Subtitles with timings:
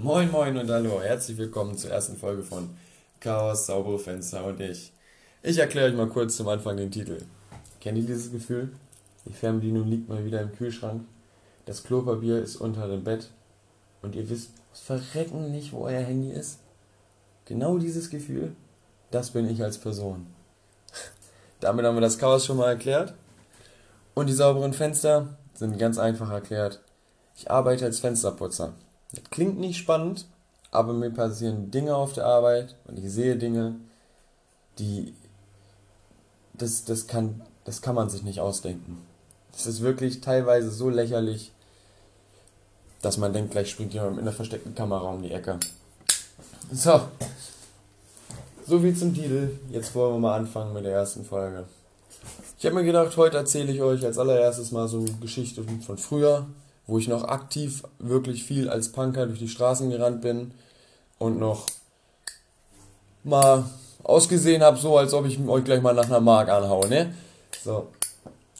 [0.00, 2.70] Moin Moin und Hallo, herzlich willkommen zur ersten Folge von
[3.18, 4.92] Chaos, saubere Fenster und ich.
[5.42, 7.20] Ich erkläre euch mal kurz zum Anfang den Titel.
[7.80, 8.70] Kennt ihr dieses Gefühl?
[9.26, 11.02] Die Fernbedienung liegt mal wieder im Kühlschrank,
[11.66, 13.30] das Klopapier ist unter dem Bett
[14.00, 16.60] und ihr wisst aus Verrecken nicht, wo euer Handy ist?
[17.46, 18.54] Genau dieses Gefühl,
[19.10, 20.28] das bin ich als Person.
[21.60, 23.14] Damit haben wir das Chaos schon mal erklärt.
[24.14, 26.82] Und die sauberen Fenster sind ganz einfach erklärt.
[27.34, 28.74] Ich arbeite als Fensterputzer.
[29.12, 30.26] Das klingt nicht spannend,
[30.70, 33.76] aber mir passieren Dinge auf der Arbeit und ich sehe Dinge,
[34.78, 35.14] die
[36.54, 38.98] das, das, kann, das kann man sich nicht ausdenken.
[39.54, 41.52] Es ist wirklich teilweise so lächerlich,
[43.00, 45.58] dass man denkt, gleich springt jemand mit einer versteckten Kamera um die Ecke.
[46.70, 47.00] So,
[48.66, 49.58] so viel zum Titel.
[49.70, 51.64] Jetzt wollen wir mal anfangen mit der ersten Folge.
[52.58, 55.96] Ich habe mir gedacht, heute erzähle ich euch als allererstes mal so eine Geschichte von
[55.96, 56.46] früher,
[56.88, 60.52] wo ich noch aktiv wirklich viel als Punker durch die Straßen gerannt bin
[61.18, 61.66] und noch
[63.22, 63.64] mal
[64.02, 67.14] ausgesehen habe, so als ob ich euch gleich mal nach einer Mark anhaue, ne?
[67.62, 67.88] So.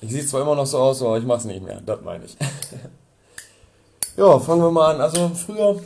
[0.01, 2.37] Ich sehe zwar immer noch so aus, aber ich mach's nicht mehr, das meine ich.
[4.17, 5.01] ja, fangen wir mal an.
[5.01, 5.81] Also früher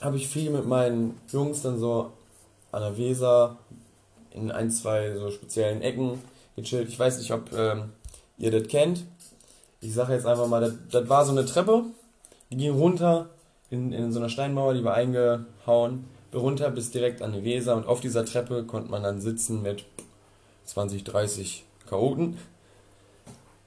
[0.00, 2.12] habe ich viel mit meinen Jungs dann so
[2.70, 3.56] an der Weser
[4.30, 6.22] in ein, zwei so speziellen Ecken
[6.54, 6.88] gechillt.
[6.88, 7.90] Ich weiß nicht, ob ähm,
[8.38, 9.02] ihr das kennt
[9.80, 11.84] ich sage jetzt einfach mal, das, das war so eine Treppe,
[12.50, 13.30] die ging runter
[13.70, 16.04] in, in so einer Steinmauer, die war eingehauen,
[16.34, 19.84] runter bis direkt an die Weser und auf dieser Treppe konnte man dann sitzen mit
[20.64, 22.38] 20, 30 Chaoten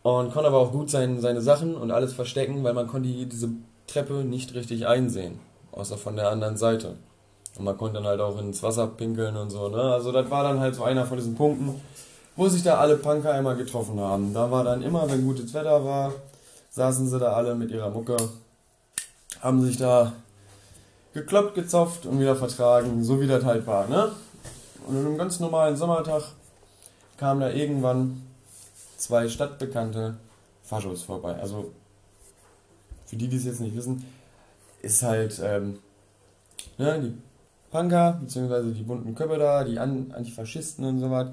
[0.03, 3.49] und konnte aber auch gut sein, seine Sachen und alles verstecken, weil man konnte diese
[3.87, 5.39] Treppe nicht richtig einsehen,
[5.71, 6.95] außer von der anderen Seite.
[7.57, 9.81] Und man konnte dann halt auch ins Wasser pinkeln und so, ne?
[9.81, 11.81] Also das war dann halt so einer von diesen Punkten,
[12.41, 14.33] wo sich da alle Punker einmal getroffen haben.
[14.33, 16.11] Da war dann immer, wenn gutes Wetter war,
[16.71, 18.17] saßen sie da alle mit ihrer Mucke,
[19.41, 20.13] haben sich da
[21.13, 24.11] gekloppt, gezopft und wieder vertragen, so wie das halt war, ne?
[24.87, 26.23] Und an einem ganz normalen Sommertag
[27.17, 28.23] kamen da irgendwann
[28.97, 30.15] zwei stadtbekannte
[30.63, 31.35] Faschos vorbei.
[31.35, 31.71] Also,
[33.05, 34.03] für die, die es jetzt nicht wissen,
[34.81, 35.77] ist halt, ähm,
[36.79, 37.13] ne, die
[37.69, 41.27] Punker, beziehungsweise die bunten Köpfe da, die Antifaschisten und so was,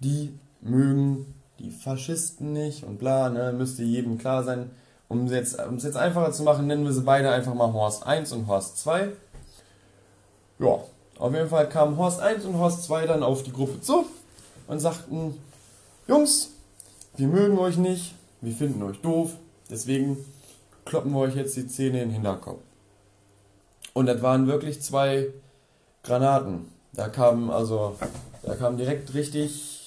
[0.00, 4.70] die mögen die Faschisten nicht und bla, ne, müsste jedem klar sein.
[5.08, 8.06] Um es jetzt, um's jetzt einfacher zu machen, nennen wir sie beide einfach mal Horst
[8.06, 9.08] 1 und Horst 2.
[10.60, 10.78] Ja,
[11.18, 14.06] auf jeden Fall kamen Horst 1 und Horst 2 dann auf die Gruppe zu
[14.68, 15.34] und sagten,
[16.06, 16.50] Jungs,
[17.16, 19.32] wir mögen euch nicht, wir finden euch doof,
[19.68, 20.16] deswegen
[20.84, 22.60] kloppen wir euch jetzt die Zähne in den Hinterkopf.
[23.92, 25.28] Und das waren wirklich zwei
[26.02, 26.68] Granaten.
[26.92, 27.96] Da kamen also,
[28.42, 29.79] da kam direkt richtig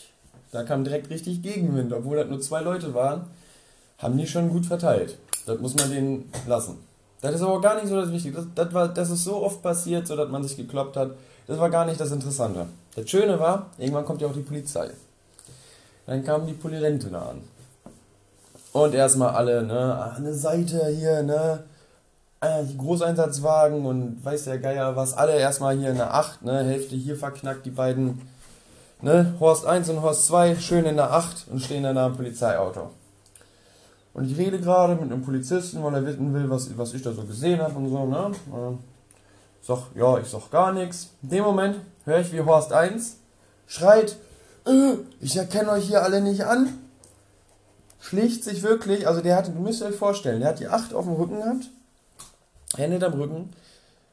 [0.53, 3.24] da kam direkt richtig Gegenwind, obwohl das nur zwei Leute waren,
[3.97, 5.18] haben die schon gut verteilt.
[5.47, 6.78] Das muss man denen lassen.
[7.22, 8.36] Das ist aber gar nicht so das Wichtige.
[8.36, 11.12] Das, das, war, das ist so oft passiert, so dass man sich gekloppt hat.
[11.47, 12.68] Das war gar nicht das Interessante.
[12.96, 14.91] Das Schöne war, irgendwann kommt ja auch die Polizei.
[16.06, 17.41] Dann kamen die Polirente da an.
[18.74, 21.64] Und erstmal alle, ne, eine Seite hier, ne,
[22.41, 27.16] äh, Großeinsatzwagen und weiß der Geier was, alle erstmal hier eine 8, ne, Hälfte hier
[27.16, 28.22] verknackt, die beiden
[29.03, 29.36] Ne?
[29.38, 32.90] Horst 1 und Horst 2 schön in der 8 und stehen dann da im Polizeiauto.
[34.14, 37.12] Und ich rede gerade mit einem Polizisten, weil er wissen will, was, was ich da
[37.12, 38.06] so gesehen habe und so.
[38.06, 38.31] Ne?
[39.62, 41.09] Sag, ja, ich sag gar nichts.
[41.22, 43.18] In dem Moment höre ich, wie Horst 1
[43.68, 44.16] schreit,
[44.66, 46.70] äh, ich erkenne euch hier alle nicht an.
[48.00, 51.16] Schlicht sich wirklich, also der hatte, müsst euch vorstellen, der hat die 8 auf dem
[51.16, 51.70] Rücken gehabt,
[52.78, 53.50] Hände am Rücken,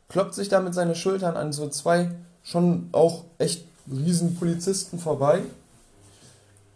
[0.09, 2.11] kloppt sich da mit seinen Schultern an so zwei
[2.43, 5.43] schon auch echt riesen Polizisten vorbei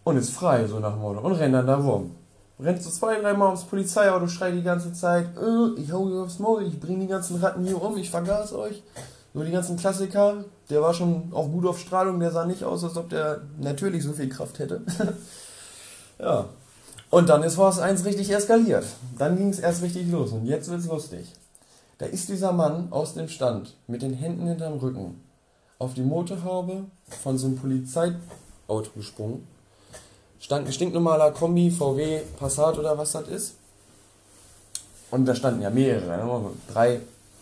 [0.03, 2.15] und ist frei, so nach dem Motto, und rennt dann da rum.
[2.59, 6.39] Rennt so zwei, dreimal ums Polizeiauto, schreit die ganze Zeit, äh, ich hau ihr aufs
[6.39, 8.81] Maul, ich bring die ganzen Ratten hier um, ich vergaß euch.
[9.33, 12.85] So die ganzen Klassiker, der war schon auch gut auf Strahlung, der sah nicht aus,
[12.85, 14.81] als ob der natürlich so viel Kraft hätte.
[16.19, 16.45] ja.
[17.09, 18.85] Und dann ist Horst 1 richtig eskaliert.
[19.17, 21.33] Dann ging es erst richtig los und jetzt wird's lustig.
[21.97, 25.24] Da ist dieser Mann aus dem Stand mit den Händen hinterm Rücken
[25.79, 26.85] auf die Motorhaube
[27.23, 29.47] von so einem Polizeiauto gesprungen.
[30.39, 33.55] Stand ein stinknormaler Kombi, VW, Passat oder was das ist.
[35.11, 37.01] Und da standen ja mehrere, drei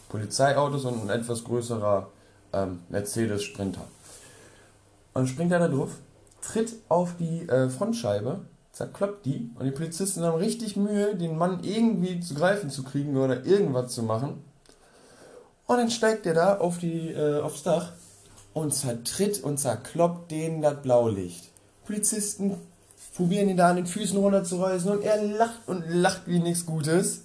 [0.09, 2.07] Polizeiautos und ein etwas größerer
[2.53, 3.81] ähm, Mercedes Sprinter.
[5.13, 5.91] Und springt er da drauf,
[6.41, 8.41] tritt auf die äh, Frontscheibe,
[8.71, 13.15] zerkloppt die und die Polizisten haben richtig Mühe, den Mann irgendwie zu greifen zu kriegen
[13.17, 14.43] oder irgendwas zu machen.
[15.65, 17.93] Und dann steigt er da auf die, äh, aufs Dach
[18.53, 21.49] und zertritt und zerkloppt denen das Blaulicht.
[21.85, 22.55] Polizisten
[23.15, 27.21] probieren ihn da an den Füßen runterzureißen und er lacht und lacht wie nichts Gutes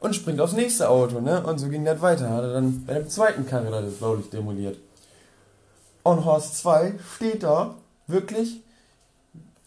[0.00, 1.44] und springt aufs nächste Auto, ne?
[1.46, 2.30] Und so ging das weiter.
[2.30, 4.78] Hat er dann bei dem zweiten Karre das Blaulicht demoliert.
[6.02, 7.76] Und Horst 2 steht da,
[8.08, 8.62] wirklich,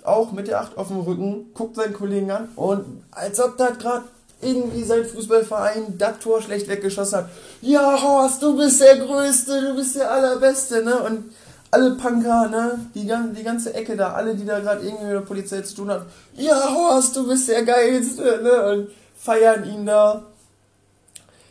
[0.04, 3.80] auch mit der 8 auf dem Rücken, guckt seinen Kollegen an und als ob das
[3.80, 4.06] gerade
[4.42, 7.30] irgendwie sein Fußballverein das Tor schlecht weggeschossen hat.
[7.62, 10.98] Ja, Horst, du bist der Größte, du bist der Allerbeste, ne?
[11.00, 11.26] Und
[11.72, 12.80] alle Punker, ne?
[12.94, 15.90] Die, die ganze Ecke da, alle, die da gerade irgendwie mit der Polizei zu tun
[15.90, 16.06] haben.
[16.34, 18.74] Ja, Horst, du bist der Geilste, ne?
[18.74, 20.24] Und feiern ihn da.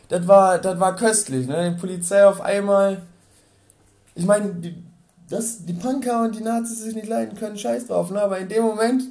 [0.07, 1.71] Das war, das war köstlich, ne?
[1.71, 3.01] Die Polizei auf einmal.
[4.13, 4.75] Ich meine, die,
[5.29, 8.21] dass die Punker und die Nazis sich nicht leiden können, scheiß drauf, ne?
[8.21, 9.03] Aber in dem Moment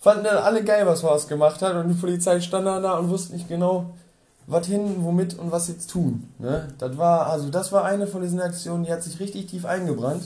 [0.00, 3.10] fanden dann alle geil, was Horst gemacht hat und die Polizei stand da, da und
[3.10, 3.90] wusste nicht genau,
[4.46, 6.28] was hin, womit und was jetzt tun.
[6.38, 6.68] Ne?
[6.78, 10.24] Das war, also das war eine von diesen Aktionen, die hat sich richtig tief eingebrannt.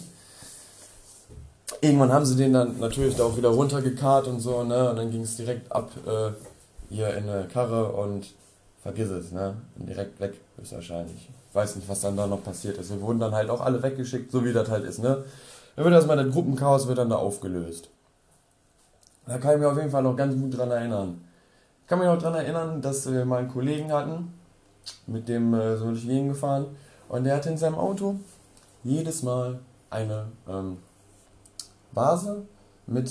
[1.80, 4.90] Irgendwann haben sie den dann natürlich da auch wieder runtergekarrt und so, ne?
[4.90, 6.30] Und dann ging es direkt ab äh,
[6.88, 8.26] hier in eine Karre und
[8.82, 9.56] vergiss es, ne?
[9.78, 11.28] Und direkt weg, höchstwahrscheinlich.
[11.48, 12.90] Ich weiß nicht, was dann da noch passiert ist.
[12.90, 15.24] Wir wurden dann halt auch alle weggeschickt, so wie das halt ist, ne?
[15.74, 17.88] Dann wird erstmal das Gruppenchaos wird dann da aufgelöst.
[19.26, 21.20] Da kann ich mich auf jeden Fall noch ganz gut dran erinnern.
[21.82, 24.32] Ich kann mich noch dran erinnern, dass wir mal einen Kollegen hatten,
[25.06, 26.66] mit dem äh, so durch Gegend gefahren
[27.08, 28.16] und der hatte in seinem Auto
[28.82, 29.58] jedes Mal
[29.90, 30.78] eine ähm,
[31.92, 32.46] Vase
[32.86, 33.10] mit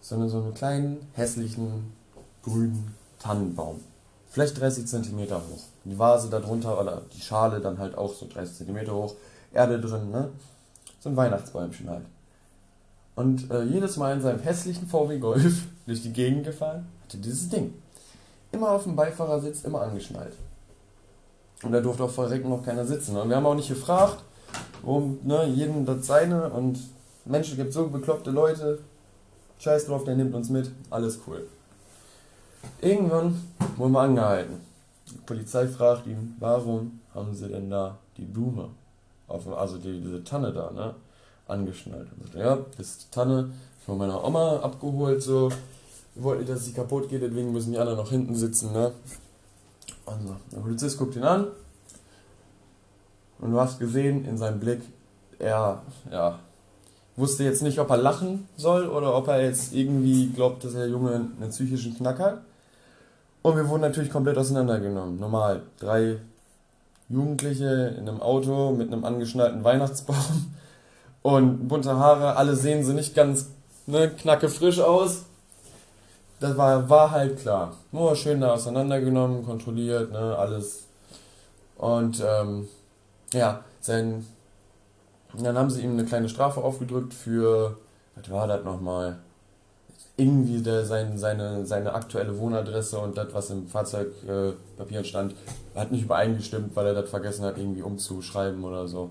[0.00, 1.92] so, eine, so einem kleinen, hässlichen,
[2.42, 3.80] grünen Tannenbaum.
[4.30, 5.64] Vielleicht 30 cm hoch.
[5.84, 9.14] Die Vase darunter oder die Schale dann halt auch so 30 cm hoch.
[9.52, 10.30] Erde drin, ne?
[11.00, 12.04] So ein Weihnachtsbäumchen halt.
[13.18, 17.48] Und äh, jedes Mal in seinem hässlichen VW Golf durch die Gegend gefahren, hatte dieses
[17.48, 17.74] Ding.
[18.52, 20.34] Immer auf dem Beifahrersitz, immer angeschnallt.
[21.64, 23.16] Und da durfte auch vor Recken noch keiner sitzen.
[23.16, 24.22] Und wir haben auch nicht gefragt,
[24.82, 26.78] warum, ne, jedem das seine und
[27.24, 28.78] Menschen gibt so bekloppte Leute,
[29.58, 31.44] scheiß drauf, der nimmt uns mit, alles cool.
[32.80, 33.42] Irgendwann
[33.76, 34.60] wurden wir angehalten.
[35.10, 38.68] Die Polizei fragt ihn, warum haben sie denn da die Blume,
[39.26, 40.94] auf, also die, diese Tanne da, ne?
[41.48, 42.08] Angeschnallt.
[42.20, 43.50] Und ja, ist die Tanne
[43.84, 45.50] von meiner Oma abgeholt, so.
[46.14, 48.92] Wir wollten nicht, dass sie kaputt geht, deswegen müssen die anderen noch hinten sitzen, ne?
[50.04, 50.36] Und so.
[50.52, 51.46] Der Polizist guckt ihn an.
[53.40, 54.80] Und du hast gesehen in seinem Blick,
[55.38, 56.40] er, ja,
[57.16, 60.88] wusste jetzt nicht, ob er lachen soll oder ob er jetzt irgendwie glaubt, dass der
[60.88, 62.40] Junge einen psychischen Knack hat.
[63.42, 65.18] Und wir wurden natürlich komplett auseinandergenommen.
[65.18, 65.62] Normal.
[65.78, 66.18] Drei
[67.08, 70.54] Jugendliche in einem Auto mit einem angeschnallten Weihnachtsbaum
[71.28, 73.48] und bunte Haare, alle sehen sie nicht ganz
[73.86, 75.24] ne, knacke frisch aus.
[76.40, 77.74] Das war, war halt klar.
[77.92, 80.84] Nur schön da auseinandergenommen, kontrolliert, ne, alles.
[81.76, 82.68] Und ähm,
[83.32, 84.26] ja, sein.
[85.38, 87.76] Dann haben sie ihm eine kleine Strafe aufgedrückt für,
[88.16, 89.18] was war das nochmal?
[90.16, 95.34] Irgendwie der, sein, seine, seine aktuelle Wohnadresse und das, was im Fahrzeugpapier äh, stand,
[95.76, 99.10] hat nicht übereingestimmt, weil er das vergessen hat, irgendwie umzuschreiben oder so.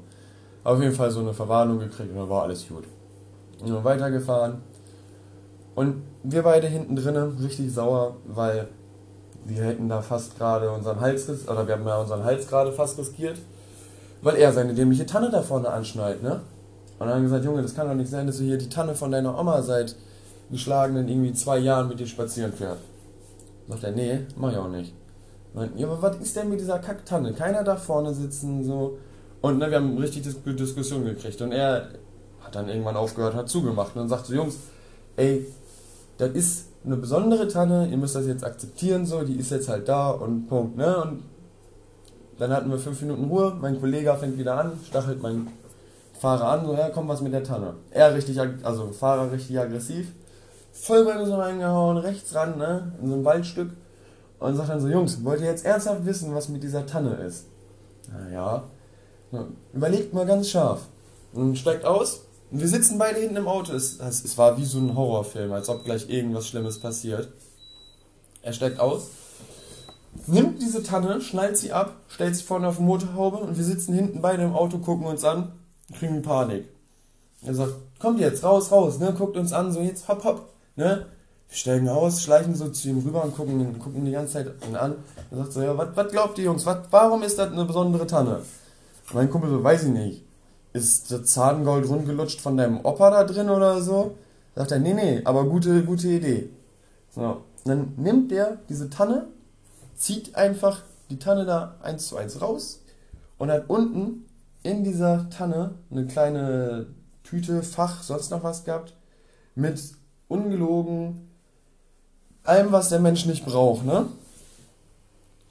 [0.68, 2.84] Auf jeden Fall so eine Verwarnung gekriegt und dann war alles gut.
[3.62, 4.56] Und dann weitergefahren.
[5.76, 8.68] Und wir beide hinten drinnen richtig sauer, weil
[9.46, 13.00] wir hätten da fast gerade unseren Hals, oder wir haben ja unseren Hals gerade fast
[13.00, 13.38] riskiert,
[14.22, 16.42] weil er seine dämliche Tanne da vorne anschnallt, ne?
[17.00, 18.68] Und dann haben wir gesagt, Junge, das kann doch nicht sein, dass du hier die
[18.68, 19.96] Tanne von deiner Oma seit
[20.52, 22.82] geschlagenen irgendwie zwei Jahren mit dir spazieren fährst.
[23.70, 24.94] Sagt er, nee, mach ich auch nicht.
[25.78, 27.32] Ja, aber was ist denn mit dieser Kacktanne?
[27.32, 28.98] Keiner da vorne sitzen, so.
[29.42, 31.42] Und ne, wir haben richtig Dis Diskussion gekriegt.
[31.42, 31.90] Und er
[32.42, 34.58] hat dann irgendwann aufgehört, hat zugemacht und dann sagte so, Jungs,
[35.18, 35.46] ey,
[36.18, 39.88] das ist eine besondere Tanne, ihr müsst das jetzt akzeptieren, so, die ist jetzt halt
[39.90, 41.04] da und Punkt, ne?
[41.04, 41.24] Und
[42.40, 45.50] dann hatten wir fünf Minuten Ruhe, mein Kollege fängt wieder an, stachelt meinen
[46.20, 47.74] Fahrer an, so, ja, komm, was mit der Tanne.
[47.92, 50.14] Er richtig, also Fahrer richtig aggressiv,
[50.72, 53.72] Vollbremse reingehauen, rechts ran, ne, in so ein Waldstück
[54.40, 57.48] und sagt dann so, Jungs, wollt ihr jetzt ernsthaft wissen, was mit dieser Tanne ist?
[58.12, 58.64] Naja, ja,
[59.74, 60.82] überlegt mal ganz scharf.
[61.34, 62.22] Und steigt aus.
[62.52, 63.74] Und wir sitzen beide hinten im Auto.
[63.74, 67.30] Es, es, es war wie so ein Horrorfilm, als ob gleich irgendwas Schlimmes passiert.
[68.42, 69.10] Er steigt aus,
[70.26, 73.94] nimmt diese Tanne, schnallt sie ab, stellt sie vorne auf die Motorhaube und wir sitzen
[73.94, 75.52] hinten beide im Auto, gucken uns an,
[75.94, 76.66] kriegen Panik.
[77.44, 81.08] Er sagt, kommt jetzt, raus, raus, ne, guckt uns an, so jetzt hopp, hopp, ne.
[81.50, 84.76] Wir steigen aus, schleichen so zu ihm rüber und gucken, gucken die ganze Zeit ihn
[84.76, 84.96] an.
[85.32, 88.42] Er sagt so, ja, was glaubt ihr Jungs, wat, warum ist das eine besondere Tanne?
[89.14, 90.24] Mein Kumpel so, weiß ich nicht.
[90.74, 94.18] Ist das Zahngold rundgelutscht von deinem Opa da drin oder so?
[94.56, 96.50] Sagt er, nee, nee, aber gute, gute Idee.
[97.10, 99.28] So, dann nimmt der diese Tanne,
[99.96, 102.82] zieht einfach die Tanne da eins zu eins raus
[103.38, 104.26] und hat unten
[104.64, 106.88] in dieser Tanne eine kleine
[107.24, 108.94] Tüte, Fach, sonst noch was gehabt,
[109.56, 109.82] mit
[110.28, 111.28] ungelogen
[112.44, 114.08] allem, was der Mensch nicht braucht, ne?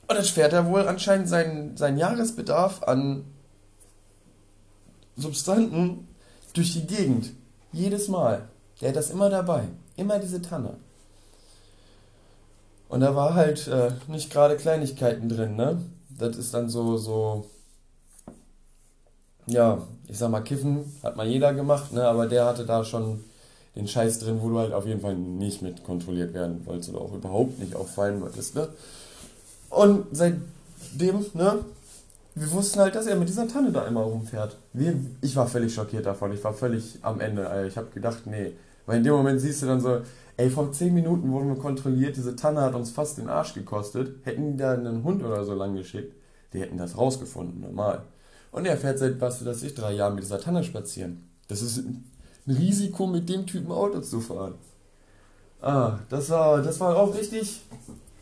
[0.09, 3.25] Und jetzt fährt er wohl anscheinend seinen, seinen Jahresbedarf an
[5.17, 6.09] Substanten
[6.53, 7.33] durch die Gegend.
[7.73, 8.49] Jedes Mal.
[8.81, 9.65] Der hat das immer dabei.
[9.97, 10.75] Immer diese Tanne.
[12.89, 15.83] Und da war halt äh, nicht gerade Kleinigkeiten drin, ne?
[16.19, 17.47] Das ist dann so, so,
[19.47, 22.07] ja, ich sag mal, Kiffen hat mal jeder gemacht, ne?
[22.07, 23.25] Aber der hatte da schon
[23.75, 27.01] den Scheiß drin, wo du halt auf jeden Fall nicht mit kontrolliert werden wolltest oder
[27.01, 28.69] auch überhaupt nicht auffallen wolltest, ne?
[29.69, 31.65] Und seitdem, ne?
[32.39, 34.59] Wir wussten halt, dass er mit dieser Tanne da immer rumfährt.
[34.75, 36.33] Wir, ich war völlig schockiert davon.
[36.33, 37.49] Ich war völlig am Ende.
[37.49, 37.67] Alter.
[37.67, 38.53] Ich habe gedacht, nee.
[38.85, 40.03] Weil in dem Moment siehst du dann so,
[40.37, 44.17] ey, vor 10 Minuten wurden wir kontrolliert, diese Tanne hat uns fast den Arsch gekostet.
[44.25, 46.15] Hätten die da einen Hund oder so lang geschickt,
[46.53, 48.03] die hätten das rausgefunden, normal.
[48.53, 51.27] Und er fährt seit, was weiß ich, drei Jahren mit dieser Tanne spazieren.
[51.49, 52.05] Das ist ein
[52.47, 54.57] Risiko, mit dem Typen Auto zu fahren.
[55.63, 57.63] Ah, das war, das war auch richtig,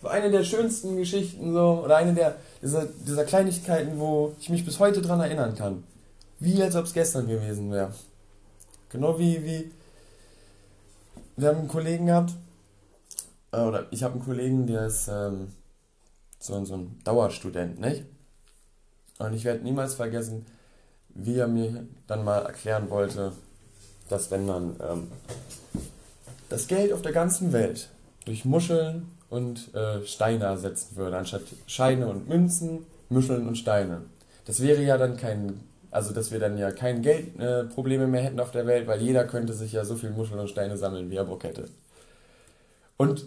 [0.05, 4.81] eine der schönsten Geschichten so, oder eine der, dieser, dieser Kleinigkeiten, wo ich mich bis
[4.81, 5.85] heute dran erinnern kann.
[6.41, 7.93] Wie als ob es gestern gewesen wäre.
[8.89, 9.71] Genau wie, wie,
[11.37, 12.33] wir haben einen Kollegen gehabt,
[13.53, 15.53] äh, oder ich habe einen Kollegen, der ist ähm,
[16.39, 18.05] so, so ein Dauerstudent, nicht?
[19.19, 20.47] Und ich werde niemals vergessen,
[21.11, 23.33] wie er mir dann mal erklären wollte,
[24.09, 25.11] dass wenn man ähm,
[26.49, 27.91] das Geld auf der ganzen Welt
[28.25, 34.03] durch Muscheln und äh, Steine ersetzen würde, anstatt Scheine und Münzen, Muscheln und Steine.
[34.45, 35.61] Das wäre ja dann kein,
[35.91, 39.25] also dass wir dann ja keine Geldprobleme äh, mehr hätten auf der Welt, weil jeder
[39.25, 41.67] könnte sich ja so viel Muscheln und Steine sammeln, wie er Bock hätte.
[42.97, 43.25] Und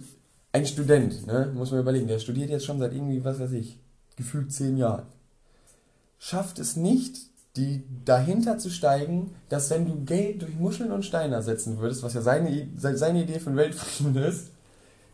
[0.53, 3.79] ein Student, ne, muss man überlegen, der studiert jetzt schon seit irgendwie, was weiß ich,
[4.15, 5.05] gefühlt zehn Jahren
[6.19, 7.17] schafft es nicht,
[7.55, 12.13] die dahinter zu steigen, dass wenn du Geld durch Muscheln und Steine ersetzen würdest, was
[12.13, 14.51] ja seine, seine Idee von Weltfrieden ist,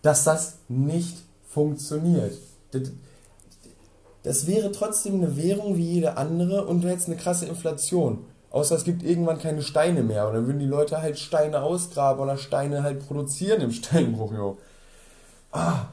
[0.03, 1.17] dass das nicht
[1.49, 2.37] funktioniert.
[4.21, 8.25] Das, wäre trotzdem eine Währung wie jede andere und du hättest eine krasse Inflation.
[8.51, 12.21] Außer es gibt irgendwann keine Steine mehr und dann würden die Leute halt Steine ausgraben
[12.21, 14.57] oder Steine halt produzieren im Steinbruch, jo.
[15.51, 15.87] Ah,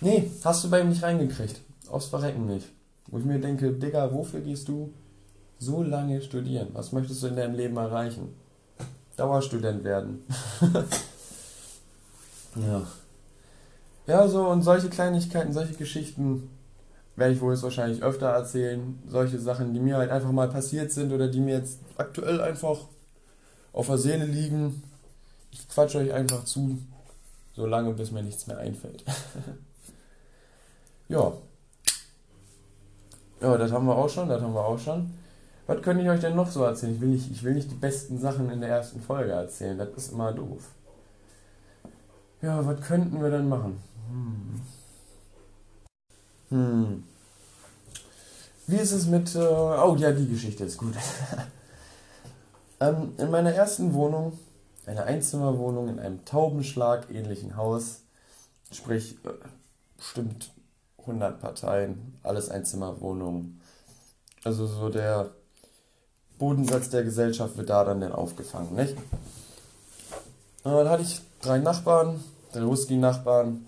[0.00, 1.60] nee, hast du bei ihm nicht reingekriegt.
[1.90, 2.68] Aus Verrecken nicht.
[3.08, 4.94] Wo ich mir denke, Digga, wofür gehst du
[5.58, 6.68] so lange studieren?
[6.72, 8.34] Was möchtest du in deinem Leben erreichen?
[9.16, 10.24] Dauerstudent werden.
[12.56, 12.86] ja.
[14.06, 16.50] Ja, so und solche Kleinigkeiten, solche Geschichten
[17.16, 18.98] werde ich wohl jetzt wahrscheinlich öfter erzählen.
[19.06, 22.78] Solche Sachen, die mir halt einfach mal passiert sind oder die mir jetzt aktuell einfach
[23.72, 24.82] auf der Seele liegen.
[25.52, 26.78] Ich quatsche euch einfach zu,
[27.54, 29.04] so lange bis mir nichts mehr einfällt.
[31.08, 31.32] ja.
[33.40, 35.12] Ja, das haben wir auch schon, das haben wir auch schon.
[35.66, 36.94] Was könnte ich euch denn noch so erzählen?
[36.94, 39.90] Ich will nicht, ich will nicht die besten Sachen in der ersten Folge erzählen, das
[39.96, 40.68] ist immer doof.
[42.42, 43.80] Ja, was könnten wir denn machen?
[44.10, 44.60] Hm.
[46.50, 47.04] Hm.
[48.66, 49.34] Wie ist es mit.
[49.34, 50.94] Äh, oh ja, die Geschichte ist gut.
[52.80, 54.38] ähm, in meiner ersten Wohnung,
[54.86, 58.02] eine Einzimmerwohnung in einem Taubenschlag ähnlichen Haus,
[58.72, 59.30] sprich, äh,
[59.96, 60.52] bestimmt
[60.98, 63.60] 100 Parteien, alles Einzimmerwohnungen.
[64.44, 65.30] Also so der
[66.38, 68.96] Bodensatz der Gesellschaft wird da dann, dann aufgefangen, nicht?
[70.62, 73.66] Und dann hatte ich drei Nachbarn, drei Whisky-Nachbarn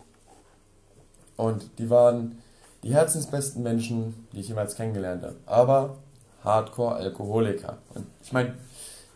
[1.36, 2.38] und die waren
[2.82, 5.36] die herzensbesten Menschen, die ich jemals kennengelernt habe.
[5.46, 5.96] Aber
[6.44, 7.78] Hardcore-Alkoholiker.
[7.94, 8.54] Und ich meine,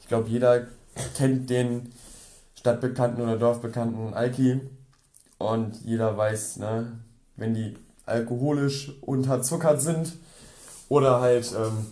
[0.00, 0.66] ich glaube, jeder
[1.16, 1.92] kennt den
[2.54, 4.61] stadtbekannten oder dorfbekannten Alki
[5.38, 6.92] und jeder weiß, ne,
[7.37, 10.12] wenn die alkoholisch unterzuckert sind
[10.88, 11.87] oder halt ähm,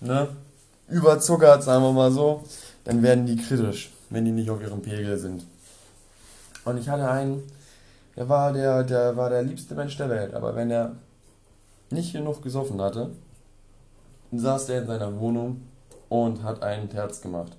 [0.00, 0.28] ne,
[0.88, 2.44] überzuckert, sagen wir mal so,
[2.84, 5.44] dann werden die kritisch, wenn die nicht auf ihrem Pegel sind.
[6.64, 7.42] Und ich hatte einen,
[8.18, 10.96] der war der, der war der liebste Mensch der Welt, aber wenn er
[11.90, 13.10] nicht genug gesoffen hatte,
[14.32, 15.62] saß er in seiner Wohnung
[16.08, 17.56] und hat einen Terz gemacht.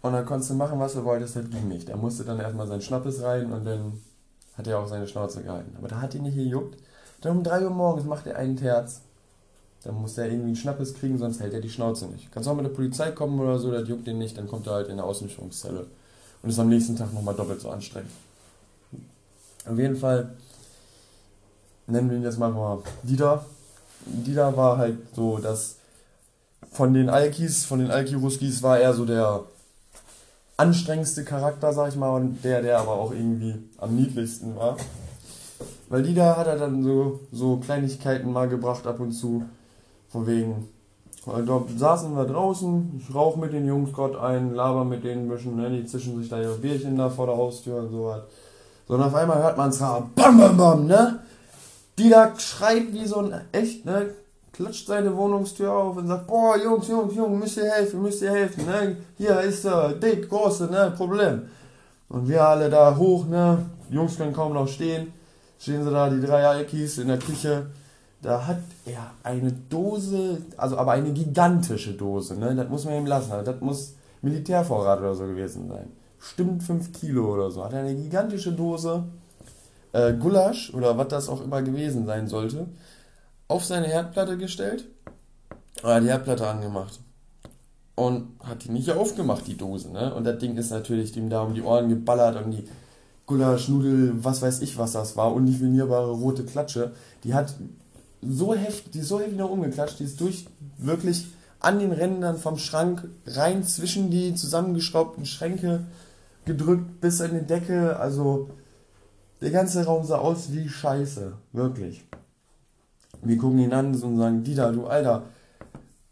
[0.00, 1.88] Und dann konntest du machen, was du wolltest, das ging nicht.
[1.88, 4.00] Er musste dann erstmal seinen Schnappes rein und dann
[4.58, 5.76] hat er auch seine Schnauze gehalten.
[5.78, 6.76] Aber da hat ihn nicht gejuckt.
[7.20, 9.02] Dann um 3 Uhr morgens macht er einen Terz.
[9.84, 12.32] Dann muss er irgendwie einen Schnappes kriegen, sonst hält er die Schnauze nicht.
[12.32, 14.74] Kannst auch mit der Polizei kommen oder so, das juckt ihn nicht, dann kommt er
[14.74, 15.86] halt in eine Außenführungszelle.
[16.42, 18.10] Und ist am nächsten Tag nochmal doppelt so anstrengend.
[19.68, 20.30] Auf jeden Fall
[21.86, 23.44] nennen wir ihn jetzt mal Dieter.
[24.04, 25.76] Dieter war halt so, dass
[26.72, 29.42] von den Alkis, von den Alki-Ruskis war er so der
[30.56, 34.76] anstrengendste Charakter, sag ich mal, und der, der aber auch irgendwie am niedlichsten war.
[35.88, 39.44] Weil die da hat er dann so, so Kleinigkeiten mal gebracht ab und zu.
[40.08, 40.68] Von wegen,
[41.26, 45.28] da saßen wir draußen, ich rauche mit den Jungs Gott ein, laber mit denen ein
[45.28, 48.22] bisschen, ne, die zischen sich da ihre Bierchen da vor der Haustür und so was.
[48.88, 51.20] Und auf einmal hört man es bam, bam, bam, ne?
[51.98, 54.10] Die da schreit wie so ein echt, ne?
[54.52, 58.30] Klatscht seine Wohnungstür auf und sagt, boah, Jungs, Jungs, Jungs, müsst ihr helfen, müsst ihr
[58.30, 58.96] helfen, ne?
[59.16, 60.92] Hier ist er, dick, große, ne?
[60.96, 61.42] Problem.
[62.08, 63.64] Und wir alle da hoch, ne?
[63.88, 65.12] Jungs können kaum noch stehen.
[65.58, 67.66] Stehen sie da, die drei Alkis in der Küche.
[68.20, 72.54] Da hat er eine Dose, also aber eine gigantische Dose, ne?
[72.54, 73.32] Das muss man ihm lassen.
[73.44, 75.90] Das muss Militärvorrat oder so gewesen sein.
[76.22, 77.64] Stimmt 5 Kilo oder so.
[77.64, 79.04] Hat er eine gigantische Dose
[79.92, 82.66] äh, Gulasch oder was das auch immer gewesen sein sollte,
[83.48, 84.86] auf seine Herdplatte gestellt,
[85.82, 87.00] hat die Herdplatte angemacht
[87.94, 89.90] und hat die nicht aufgemacht, die Dose.
[89.90, 90.14] Ne?
[90.14, 92.64] Und das Ding ist natürlich dem da um die Ohren geballert und die
[93.26, 96.92] Gulasch, Nudel, was weiß ich, was das war, undefinierbare rote Klatsche,
[97.24, 97.54] die hat
[98.20, 100.46] so heftig, die ist so heftig nach umgeklatscht, die ist durch
[100.78, 101.26] wirklich
[101.60, 105.84] an den Rändern vom Schrank rein zwischen die zusammengeschraubten Schränke
[106.44, 107.98] gedrückt bis in die Decke.
[107.98, 108.50] Also
[109.40, 111.32] der ganze Raum sah aus wie Scheiße.
[111.52, 112.04] Wirklich.
[113.22, 115.24] Wir gucken ihn an und sagen, Dieter, du Alter,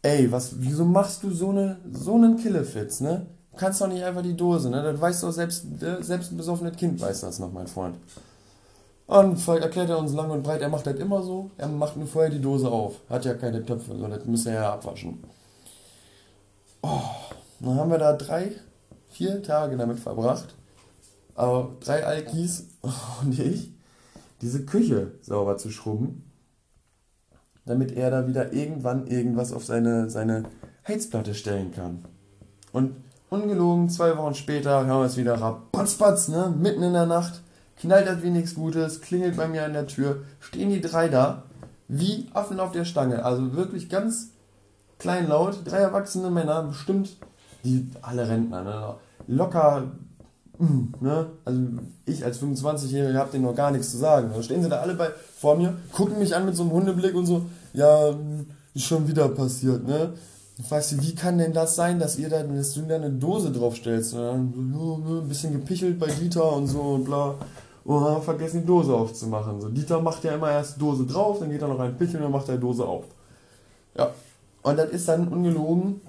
[0.01, 3.25] ey, was, wieso machst du so, eine, so einen Killefitz, ne?
[3.51, 4.81] Du kannst doch nicht einfach die Dose, ne?
[4.81, 5.65] Das weiß doch selbst,
[5.99, 7.97] selbst ein besoffenes Kind weiß das noch, mein Freund.
[9.07, 12.07] Und erklärt er uns lang und breit, er macht das immer so, er macht nur
[12.07, 13.01] vorher die Dose auf.
[13.09, 15.21] Hat ja keine Töpfe, so, das müsste er ja abwaschen.
[16.81, 17.01] Oh,
[17.59, 18.53] dann haben wir da drei,
[19.11, 20.55] vier Tage damit verbracht,
[21.35, 22.67] aber drei Alkis
[23.21, 23.71] und ich,
[24.41, 26.31] diese Küche sauber zu schrubben,
[27.65, 30.45] damit er da wieder irgendwann irgendwas auf seine, seine
[30.87, 32.05] Heizplatte stellen kann.
[32.71, 32.95] Und
[33.29, 37.41] ungelogen, zwei Wochen später hören wir es wieder rapatzpatz, ne, mitten in der Nacht,
[37.77, 41.43] knallt das wie nichts Gutes, klingelt bei mir an der Tür, stehen die drei da,
[41.87, 44.29] wie Affen auf der Stange, also wirklich ganz
[44.97, 47.17] kleinlaut, drei erwachsene Männer, bestimmt,
[47.63, 48.95] die alle Rentner, ne?
[49.27, 49.91] locker,
[50.57, 51.27] mm, ne?
[51.45, 51.61] also
[52.05, 54.31] ich als 25-Jähriger habe denen noch gar nichts zu sagen.
[54.35, 57.15] Da stehen sie da alle bei vor mir, gucken mich an mit so einem Hundeblick
[57.15, 58.13] und so, ja,
[58.73, 60.13] ist schon wieder passiert, ne?
[60.57, 64.13] Du, wie kann denn das sein, dass ihr da, dass du da eine Dose draufstellst?
[64.13, 67.35] Und dann ne, ein bisschen gepichelt bei Dieter und so und bla.
[67.83, 69.59] Oh, vergessen die Dose aufzumachen.
[69.59, 72.23] So, Dieter macht ja immer erst Dose drauf, dann geht er noch ein Picheln und
[72.23, 73.05] dann macht er Dose auf.
[73.97, 74.11] Ja,
[74.61, 76.01] und das ist dann ungelogen.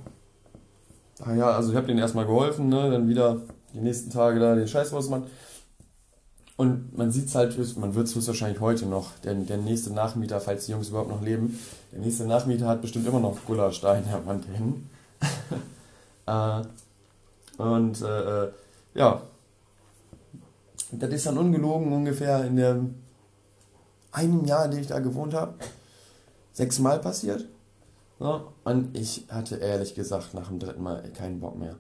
[1.25, 2.91] Ah ja, also ich habe denen erstmal geholfen, ne?
[2.91, 5.27] dann wieder die nächsten Tage da den Scheiß rausmachen.
[6.57, 10.41] Und man sieht es halt, man wird es wahrscheinlich heute noch, denn der nächste Nachmieter,
[10.41, 11.59] falls die Jungs überhaupt noch leben,
[11.93, 14.91] der nächste Nachmieter hat bestimmt immer noch Gulaschstein der Wand hängen.
[16.27, 16.63] äh,
[17.63, 18.53] und äh, äh,
[18.95, 19.23] ja,
[20.91, 22.95] das ist dann ungelogen ungefähr in dem
[24.11, 25.55] einem Jahr, in dem ich da gewohnt habe,
[26.53, 27.47] sechsmal passiert.
[28.23, 31.75] So, und ich hatte ehrlich gesagt nach dem dritten Mal keinen Bock mehr.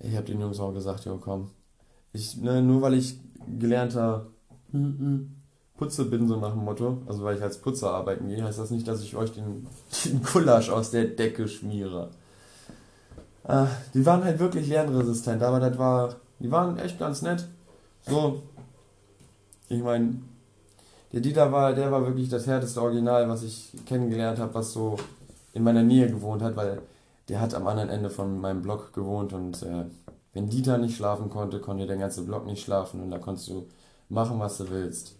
[0.00, 1.52] Ich habe den Jungs auch gesagt, jo komm,
[2.12, 3.20] ich, ne, nur weil ich
[3.60, 4.26] gelernter
[5.76, 8.72] Putze bin, so nach dem Motto, also weil ich als Putzer arbeiten gehe, heißt das
[8.72, 9.68] nicht, dass ich euch den,
[10.06, 12.10] den Gulasch aus der Decke schmiere.
[13.44, 17.46] Äh, die waren halt wirklich lernresistent, aber das war, die waren echt ganz nett.
[18.08, 18.42] So,
[19.68, 20.16] ich meine,
[21.12, 24.96] der Dieter war, der war wirklich das härteste Original, was ich kennengelernt habe, was so
[25.52, 26.82] in meiner Nähe gewohnt hat, weil
[27.28, 29.84] der hat am anderen Ende von meinem Block gewohnt und äh,
[30.32, 33.66] wenn Dieter nicht schlafen konnte, konnte der ganze Block nicht schlafen und da konntest du
[34.08, 35.16] machen, was du willst.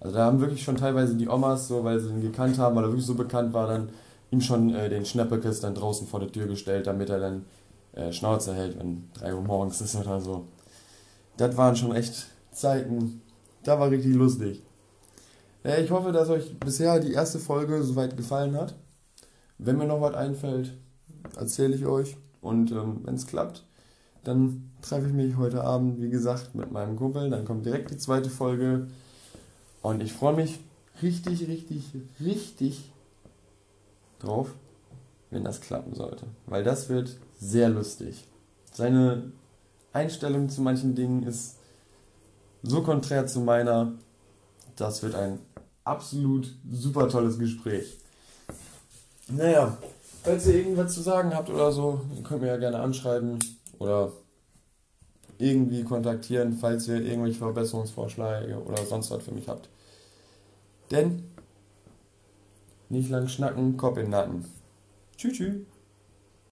[0.00, 2.84] Also da haben wirklich schon teilweise die Omas, so weil sie ihn gekannt haben, weil
[2.84, 3.90] er wirklich so bekannt war, dann
[4.30, 7.44] ihm schon äh, den Schnappekes dann draußen vor der Tür gestellt, damit er dann
[7.92, 10.46] äh, Schnauze hält, wenn 3 Uhr morgens ist oder so.
[11.36, 13.22] Das waren schon echt Zeiten.
[13.62, 14.62] Da war richtig lustig.
[15.64, 18.74] Ja, ich hoffe, dass euch bisher die erste Folge soweit gefallen hat.
[19.64, 20.74] Wenn mir noch was einfällt,
[21.36, 22.16] erzähle ich euch.
[22.40, 23.64] Und ähm, wenn es klappt,
[24.24, 27.30] dann treffe ich mich heute Abend, wie gesagt, mit meinem Kumpel.
[27.30, 28.88] Dann kommt direkt die zweite Folge.
[29.80, 30.58] Und ich freue mich
[31.00, 31.84] richtig, richtig,
[32.20, 32.92] richtig
[34.18, 34.54] drauf,
[35.30, 36.26] wenn das klappen sollte.
[36.46, 38.26] Weil das wird sehr lustig.
[38.72, 39.32] Seine
[39.92, 41.56] Einstellung zu manchen Dingen ist
[42.62, 43.92] so konträr zu meiner.
[44.74, 45.38] Das wird ein
[45.84, 47.98] absolut super tolles Gespräch.
[49.28, 49.78] Naja,
[50.22, 53.38] falls ihr irgendwas zu sagen habt oder so, könnt ihr ja gerne anschreiben
[53.78, 54.12] oder
[55.38, 59.68] irgendwie kontaktieren, falls ihr irgendwelche Verbesserungsvorschläge oder sonst was für mich habt.
[60.90, 61.24] Denn
[62.88, 64.44] nicht lang schnacken, Kopf in den Nacken.
[65.16, 65.71] Tschüss, tschüss.